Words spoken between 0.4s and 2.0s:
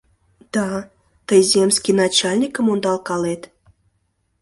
Да, тый земский